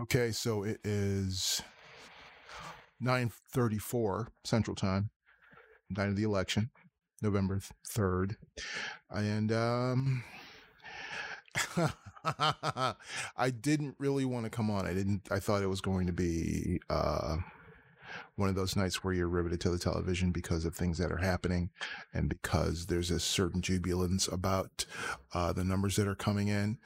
[0.00, 1.60] Okay, so it is
[2.98, 5.10] 9:34 Central Time,
[5.90, 6.70] night of the election,
[7.20, 8.36] November 3rd.
[9.10, 10.24] And um
[13.36, 14.86] I didn't really want to come on.
[14.86, 17.36] I didn't I thought it was going to be uh
[18.36, 21.18] one of those nights where you're riveted to the television because of things that are
[21.18, 21.70] happening
[22.12, 24.84] and because there's a certain jubilance about
[25.34, 26.78] uh, the numbers that are coming in.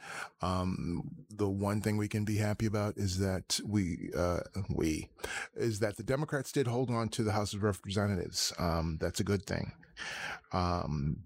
[0.43, 5.09] Um, the one thing we can be happy about is that we, uh, we,
[5.55, 8.53] is that the Democrats did hold on to the House of Representatives.
[8.59, 9.73] Um, that's a good thing.
[10.53, 11.25] Um,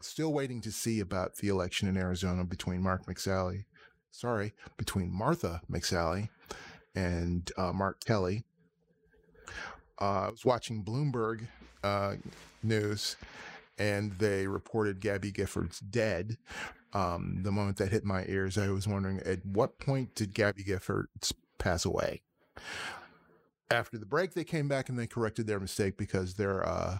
[0.00, 3.64] still waiting to see about the election in Arizona between Mark McSally,
[4.10, 6.28] sorry, between Martha McSally
[6.94, 8.44] and uh, Mark Kelly
[10.00, 11.46] uh, I was watching Bloomberg
[11.82, 12.16] uh,
[12.62, 13.16] news,
[13.78, 16.38] and they reported Gabby Giffords dead.
[16.92, 20.64] Um, the moment that hit my ears, I was wondering at what point did Gabby
[20.64, 22.22] Giffords pass away?
[23.70, 26.98] After the break, they came back and they corrected their mistake because their uh,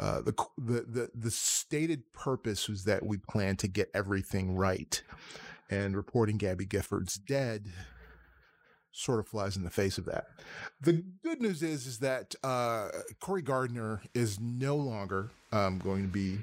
[0.00, 5.02] uh, the, the the the stated purpose was that we plan to get everything right,
[5.70, 7.68] and reporting Gabby Giffords dead
[8.94, 10.28] sort of flies in the face of that.
[10.80, 12.88] The good news is is that uh,
[13.20, 16.38] Cory Gardner is no longer um, going to be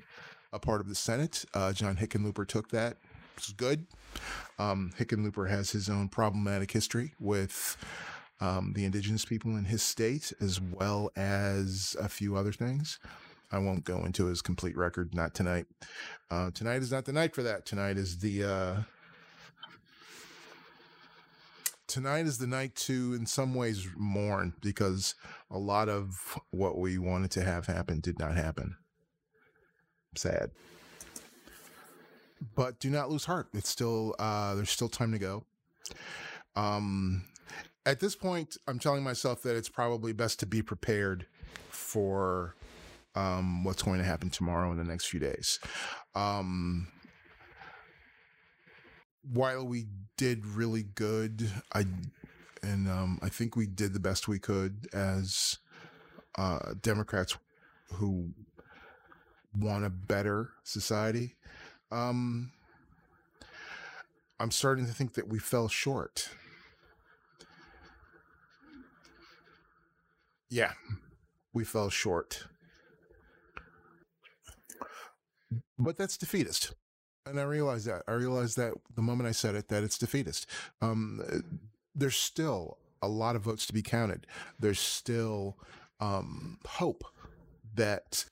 [0.54, 1.46] a part of the Senate.
[1.54, 2.98] Uh, John Hickenlooper took that.
[3.38, 3.88] It's good.
[4.60, 7.78] Um, Hickenlooper has his own problematic history with
[8.42, 13.00] um, the indigenous people in his state, as well as a few other things.
[13.52, 15.66] I won't go into his complete record, not tonight.
[16.30, 17.66] Uh, tonight is not the night for that.
[17.66, 18.76] Tonight is the uh,
[21.92, 25.14] tonight is the night to, in some ways, mourn because
[25.50, 28.78] a lot of what we wanted to have happen did not happen.
[30.16, 30.52] Sad.
[32.56, 33.50] But do not lose heart.
[33.54, 35.44] It's still, uh, there's still time to go.
[36.56, 37.26] Um,
[37.86, 41.28] at this point, I'm telling myself that it's probably best to be prepared
[41.70, 42.56] for
[43.16, 45.60] um, what's going to happen tomorrow in the next few days.
[46.16, 46.88] Um,
[49.24, 49.88] while we
[50.18, 51.86] did really good, I
[52.64, 55.58] and um, I think we did the best we could as
[56.38, 57.38] uh, Democrats
[57.94, 58.30] who
[59.58, 61.36] want a better society.
[61.92, 62.52] Um,
[64.40, 66.30] I'm starting to think that we fell short.
[70.50, 70.74] Yeah,
[71.54, 72.46] we fell short.
[75.78, 76.74] But that's defeatist
[77.26, 78.04] and I realize that.
[78.08, 80.48] I realize that the moment I said it, that it's defeatist.
[80.82, 81.22] Um,
[81.94, 84.28] there's still a lot of votes to be counted.
[84.60, 85.58] There's still
[86.00, 87.04] um, hope
[87.76, 88.26] that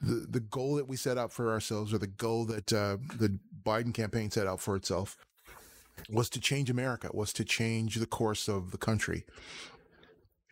[0.00, 3.38] the the goal that we set out for ourselves, or the goal that uh, the
[3.64, 5.16] Biden campaign set out for itself,
[6.10, 9.24] was to change America, was to change the course of the country.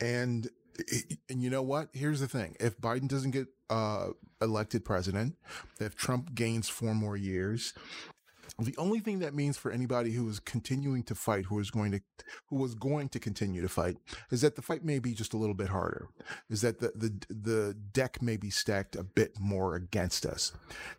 [0.00, 0.48] And
[1.28, 1.88] and you know what?
[1.92, 4.08] Here's the thing: if Biden doesn't get uh,
[4.40, 5.36] elected president,
[5.80, 7.74] if Trump gains four more years,
[8.58, 11.92] the only thing that means for anybody who is continuing to fight, who is going
[11.92, 12.00] to,
[12.46, 13.96] who was going to continue to fight,
[14.30, 16.08] is that the fight may be just a little bit harder.
[16.50, 20.52] Is that the the the deck may be stacked a bit more against us,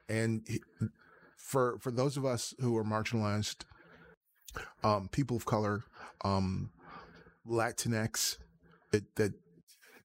[0.07, 0.47] and
[1.35, 3.66] for for those of us who are marginalized,
[4.84, 5.84] um, people of color,
[6.23, 6.69] um,
[7.47, 8.38] Latinx,
[8.94, 9.34] it, that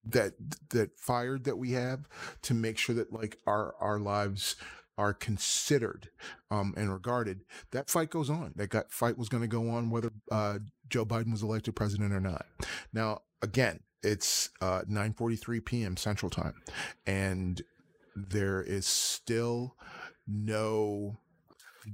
[0.07, 0.35] that
[0.71, 2.09] that fired that we have
[2.43, 4.57] to make sure that like our our lives
[4.97, 6.11] are considered
[6.51, 7.41] um, and regarded.
[7.73, 8.53] That fight goes on.
[8.57, 12.13] That got, fight was going to go on whether uh, Joe Biden was elected president
[12.13, 12.47] or not.
[12.93, 15.97] Now, again, it's uh, 9:43 p.m.
[15.97, 16.55] Central Time,
[17.07, 17.63] and
[18.15, 19.75] there is still
[20.27, 21.19] no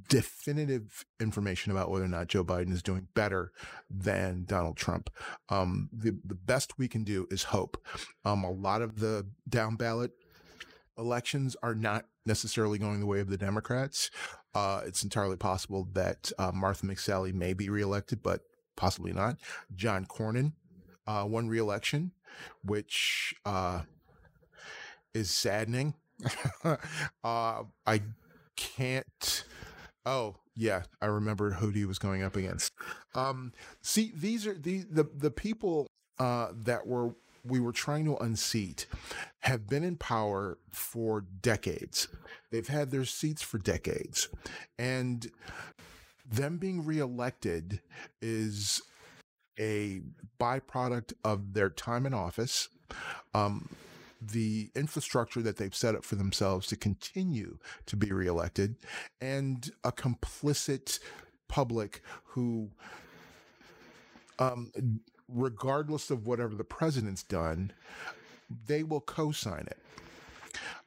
[0.09, 3.53] definitive information about whether or not Joe Biden is doing better
[3.91, 5.11] than Donald Trump.
[5.49, 7.83] Um, the, the best we can do is hope.
[8.25, 10.13] Um, a lot of the down ballot
[10.99, 14.11] elections are not necessarily going the way of the Democrats.
[14.55, 18.43] Uh, it's entirely possible that uh, Martha McSally may be reelected, but
[18.77, 19.37] possibly not.
[19.75, 20.53] John Cornyn
[21.07, 22.13] uh, won reelection,
[22.65, 23.83] which uh,
[25.15, 25.95] is saddening.
[27.25, 28.03] Uh, I
[28.57, 29.45] can't
[30.11, 32.73] Oh, yeah, I remember who he was going up against.
[33.15, 35.87] Um, see, these are the the the people
[36.19, 37.15] uh, that were
[37.45, 38.87] we were trying to unseat
[39.39, 42.09] have been in power for decades.
[42.51, 44.29] They've had their seats for decades,
[44.81, 45.31] and
[46.29, 47.81] them being reelected
[48.21, 48.83] is
[49.61, 50.01] a
[50.41, 52.69] byproduct of their time in office.
[53.33, 53.69] Um,
[54.21, 58.77] the infrastructure that they've set up for themselves to continue to be reelected
[59.21, 60.99] and a complicit
[61.49, 62.71] public who
[64.39, 64.71] um,
[65.29, 67.73] regardless of whatever the president's done,
[68.67, 69.79] they will co-sign it.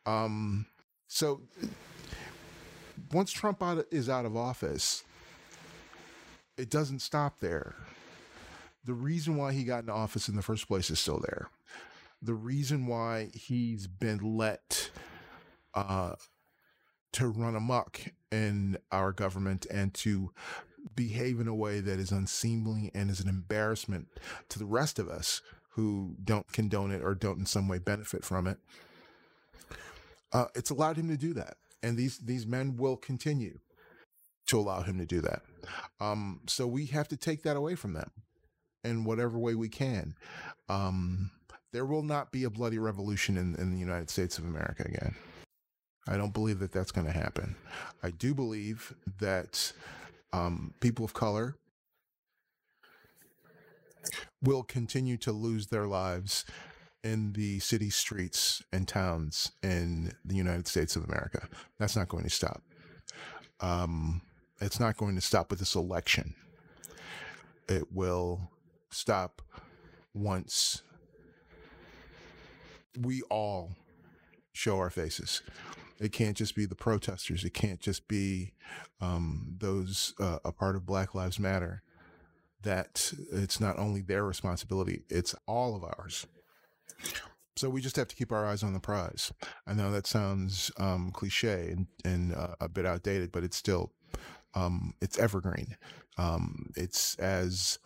[0.06, 0.66] Um,
[1.08, 1.42] so
[3.12, 5.04] once Trump out, is out of office,
[6.58, 7.76] it doesn't stop there.
[8.86, 11.50] The reason why he got into office in the first place is still there.
[12.24, 14.92] The reason why he's been let
[15.74, 16.16] uh,
[17.12, 18.00] to run amok
[18.32, 20.32] in our government and to
[20.96, 24.08] behave in a way that is unseemly and is an embarrassment
[24.48, 25.42] to the rest of us
[25.72, 28.58] who don't condone it or don't in some way benefit from it.
[30.32, 33.60] Uh, it's allowed him to do that, and these these men will continue
[34.48, 35.42] to allow him to do that.
[36.00, 38.12] Um, so we have to take that away from them
[38.84, 40.16] in whatever way we can.
[40.70, 41.32] Um,
[41.74, 45.16] there will not be a bloody revolution in, in the United States of America again.
[46.08, 47.56] I don't believe that that's going to happen.
[48.02, 49.74] I do believe that
[50.32, 51.56] um, people of color
[54.42, 56.46] will continue to lose their lives
[57.04, 61.48] in the city streets and towns in the United States of America.
[61.80, 62.62] That's not going to stop.
[63.62, 64.22] Um,
[64.62, 66.36] it's not going to stop with this election.
[67.68, 68.52] It will
[68.90, 69.42] stop
[70.14, 70.84] once
[73.00, 73.76] we all
[74.54, 75.42] show our faces.
[76.00, 77.44] It can't just be the protesters.
[77.44, 78.54] It can't just be
[79.00, 81.84] um, those uh, a part of Black Lives Matter.
[82.64, 86.26] That it's not only their responsibility; it's all of ours.
[87.56, 89.32] So we just have to keep our eyes on the prize.
[89.68, 93.92] I know that sounds um, cliche and, and uh, a bit outdated, but it's still
[94.56, 95.78] um, it's evergreen.
[96.18, 97.80] Um, it's as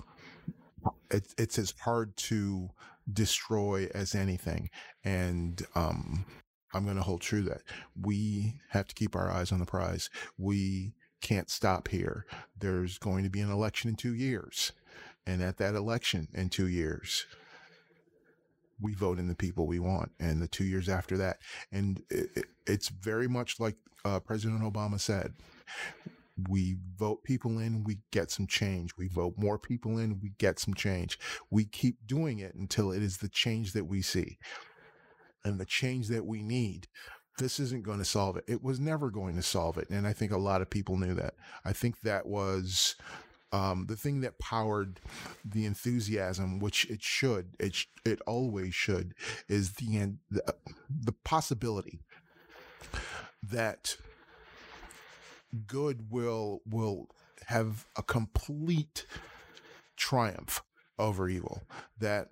[1.12, 2.70] it, it's as hard to
[3.12, 4.70] destroy as anything,
[5.04, 6.26] and um,
[6.74, 7.62] I'm going to hold true that
[8.00, 10.10] we have to keep our eyes on the prize.
[10.38, 12.26] We can't stop here.
[12.58, 14.72] There's going to be an election in two years,
[15.26, 17.26] and at that election in two years,
[18.80, 21.38] we vote in the people we want and the two years after that
[21.72, 23.76] and it, it, it's very much like
[24.06, 25.34] uh, president obama said
[26.50, 28.92] we vote people in, we get some change.
[28.98, 31.18] We vote more people in, we get some change.
[31.50, 34.38] We keep doing it until it is the change that we see
[35.44, 36.88] and the change that we need.
[37.38, 38.46] This isn't going to solve it.
[38.48, 39.90] It was never going to solve it.
[39.90, 41.36] And I think a lot of people knew that.
[41.64, 42.96] I think that was
[43.52, 45.00] um, the thing that powered
[45.46, 49.14] the enthusiasm, which it should, it, sh- it always should,
[49.48, 50.56] is the, the,
[50.90, 52.02] the possibility
[53.44, 53.98] that
[55.66, 57.08] good will will
[57.48, 59.06] have a complete
[59.96, 60.62] triumph
[61.00, 61.64] over evil
[62.00, 62.30] that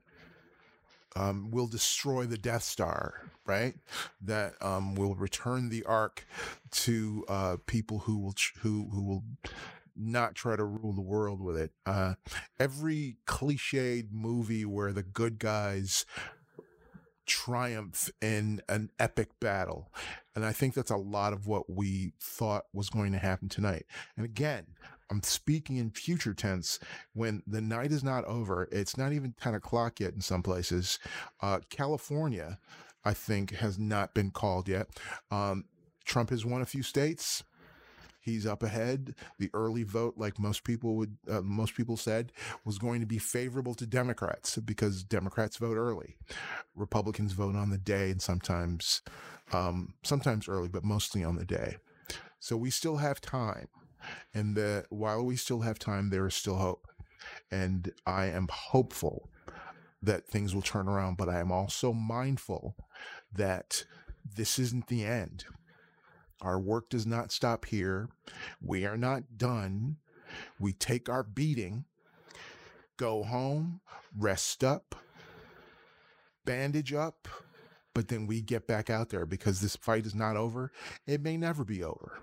[1.15, 3.75] um, will destroy the Death Star, right?
[4.21, 6.25] That um, will return the Ark
[6.71, 9.23] to uh, people who will ch- who who will
[9.95, 11.71] not try to rule the world with it.
[11.85, 12.15] Uh,
[12.59, 16.05] every cliched movie where the good guys
[17.25, 19.91] triumph in an epic battle.
[20.35, 23.85] And I think that's a lot of what we thought was going to happen tonight.
[24.17, 24.65] And again,
[25.09, 26.79] I'm speaking in future tense
[27.13, 28.67] when the night is not over.
[28.71, 30.99] It's not even 10 o'clock yet in some places.
[31.41, 32.59] Uh, California,
[33.03, 34.87] I think, has not been called yet.
[35.31, 35.65] Um,
[36.05, 37.43] Trump has won a few states.
[38.25, 39.13] He's up ahead.
[39.37, 42.31] The early vote, like most people would, uh, most people said,
[42.65, 46.17] was going to be favorable to Democrats because Democrats vote early.
[46.75, 49.03] Republicans vote on the day and sometimes,
[49.53, 51.77] um, sometimes early, but mostly on the day.
[52.39, 53.67] So we still have time.
[54.33, 56.87] And the, while we still have time, there is still hope.
[57.51, 59.29] And I am hopeful
[60.01, 62.75] that things will turn around, but I am also mindful
[63.31, 63.85] that
[64.35, 65.45] this isn't the end.
[66.41, 68.09] Our work does not stop here.
[68.61, 69.97] We are not done.
[70.59, 71.85] We take our beating,
[72.97, 73.81] go home,
[74.17, 74.95] rest up,
[76.45, 77.27] bandage up,
[77.93, 80.71] but then we get back out there because this fight is not over.
[81.07, 82.19] It may never be over.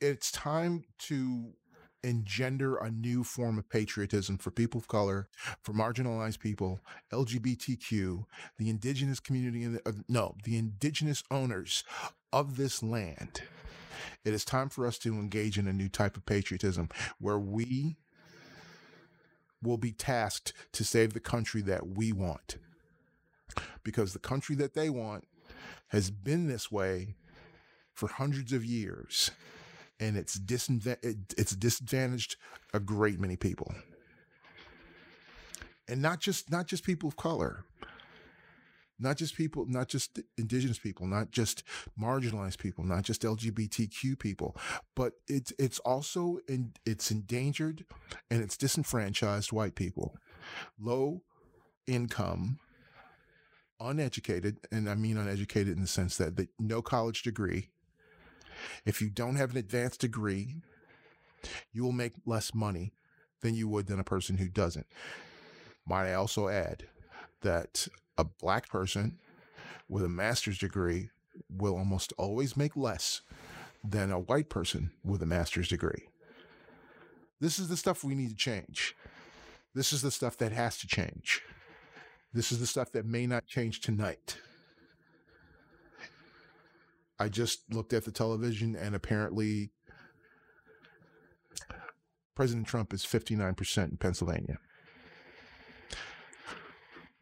[0.00, 1.52] It's time to
[2.02, 5.28] engender a new form of patriotism for people of color,
[5.62, 6.80] for marginalized people,
[7.12, 8.24] LGBTQ,
[8.58, 11.84] the indigenous community, the, uh, no, the indigenous owners
[12.32, 13.42] of this land.
[14.24, 16.88] It is time for us to engage in a new type of patriotism
[17.18, 17.96] where we
[19.62, 22.58] will be tasked to save the country that we want.
[23.82, 25.26] Because the country that they want
[25.88, 27.16] has been this way
[27.92, 29.30] for hundreds of years
[30.00, 30.38] and it's
[31.02, 32.36] it's disadvantaged
[32.74, 33.74] a great many people.
[35.88, 37.64] And not just not just people of color.
[38.98, 41.62] not just people, not just indigenous people, not just
[42.00, 44.56] marginalized people, not just LGBTQ people,
[44.94, 47.84] but it's it's also in, it's endangered
[48.30, 50.16] and it's disenfranchised white people,
[50.80, 51.22] low
[51.86, 52.58] income,
[53.80, 57.70] uneducated, and I mean uneducated in the sense that no college degree.
[58.84, 60.56] If you don't have an advanced degree,
[61.72, 62.92] you will make less money
[63.40, 64.86] than you would than a person who doesn't.
[65.86, 66.84] Might I also add
[67.42, 69.18] that a black person
[69.88, 71.10] with a master's degree
[71.48, 73.22] will almost always make less
[73.84, 76.08] than a white person with a master's degree.
[77.40, 78.96] This is the stuff we need to change.
[79.74, 81.42] This is the stuff that has to change.
[82.32, 84.38] This is the stuff that may not change tonight.
[87.18, 89.70] I just looked at the television and apparently
[92.34, 94.58] President Trump is 59% in Pennsylvania.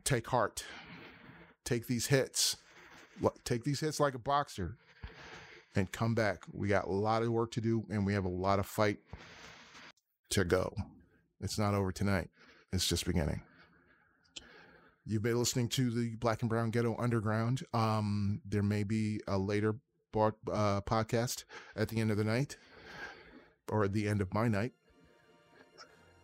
[0.05, 0.65] Take heart
[1.67, 2.57] take these hits,
[3.45, 4.79] take these hits like a boxer,
[5.75, 6.45] and come back.
[6.51, 8.99] We got a lot of work to do, and we have a lot of fight
[10.31, 10.75] to go.
[11.43, 12.31] It's not over tonight.
[12.73, 13.43] It's just beginning.
[15.05, 17.63] You've been listening to the Black and Brown Ghetto Underground.
[17.75, 19.77] Um, there may be a later
[20.13, 21.45] bar, uh, podcast
[21.75, 22.57] at the end of the night
[23.71, 24.73] or at the end of my night.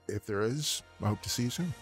[0.08, 1.72] If there is, I hope to see you soon.